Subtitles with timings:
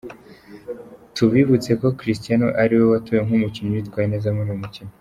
[1.15, 4.89] Tubibutse ko Christiano ariwe watowe nk’umukinnyi witwaye neza muri uyu mukino.